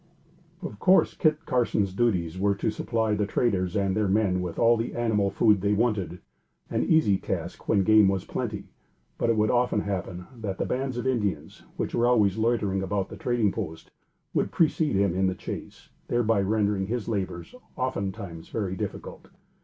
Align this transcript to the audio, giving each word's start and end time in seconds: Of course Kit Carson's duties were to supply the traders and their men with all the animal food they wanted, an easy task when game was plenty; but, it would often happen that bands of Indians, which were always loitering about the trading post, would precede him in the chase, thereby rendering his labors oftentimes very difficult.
Of 0.63 0.79
course 0.79 1.13
Kit 1.13 1.45
Carson's 1.45 1.93
duties 1.93 2.39
were 2.39 2.55
to 2.55 2.71
supply 2.71 3.13
the 3.13 3.27
traders 3.27 3.75
and 3.75 3.95
their 3.95 4.07
men 4.07 4.41
with 4.41 4.57
all 4.57 4.75
the 4.75 4.95
animal 4.95 5.29
food 5.29 5.61
they 5.61 5.73
wanted, 5.73 6.21
an 6.71 6.83
easy 6.83 7.19
task 7.19 7.67
when 7.69 7.83
game 7.83 8.07
was 8.07 8.25
plenty; 8.25 8.69
but, 9.19 9.29
it 9.29 9.37
would 9.37 9.51
often 9.51 9.81
happen 9.81 10.25
that 10.37 10.67
bands 10.67 10.97
of 10.97 11.05
Indians, 11.05 11.65
which 11.77 11.93
were 11.93 12.07
always 12.07 12.35
loitering 12.35 12.81
about 12.81 13.09
the 13.09 13.15
trading 13.15 13.51
post, 13.51 13.91
would 14.33 14.51
precede 14.51 14.95
him 14.95 15.13
in 15.13 15.27
the 15.27 15.35
chase, 15.35 15.89
thereby 16.07 16.41
rendering 16.41 16.87
his 16.87 17.07
labors 17.07 17.53
oftentimes 17.77 18.49
very 18.49 18.75
difficult. 18.75 19.27